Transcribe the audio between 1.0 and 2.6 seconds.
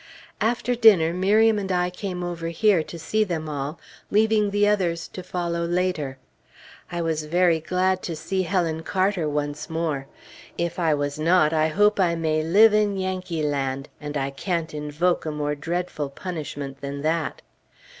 Miriam and I came over